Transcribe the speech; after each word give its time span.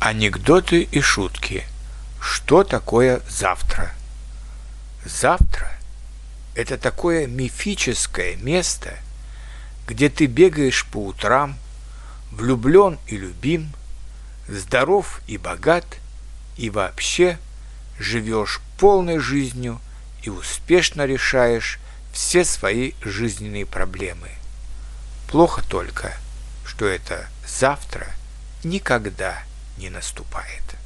Анекдоты 0.00 0.82
и 0.82 1.00
шутки. 1.00 1.66
Что 2.20 2.62
такое 2.62 3.20
завтра? 3.28 3.90
Завтра– 5.04 5.72
это 6.54 6.78
такое 6.78 7.26
мифическое 7.26 8.36
место, 8.36 8.96
где 9.88 10.08
ты 10.08 10.26
бегаешь 10.26 10.86
по 10.86 10.98
утрам, 10.98 11.56
влюблен 12.30 12.96
и 13.08 13.16
любим, 13.16 13.72
здоров 14.46 15.20
и 15.26 15.36
богат, 15.36 15.84
и 16.56 16.70
вообще 16.70 17.36
живешь 17.98 18.60
полной 18.78 19.18
жизнью 19.18 19.80
и 20.22 20.30
успешно 20.30 21.06
решаешь 21.06 21.80
все 22.12 22.44
свои 22.44 22.92
жизненные 23.02 23.66
проблемы. 23.66 24.30
Плохо 25.26 25.64
только, 25.68 26.16
что 26.64 26.86
это 26.86 27.26
завтра 27.44 28.06
никогда 28.62 29.42
не 29.78 29.90
наступает. 29.90 30.76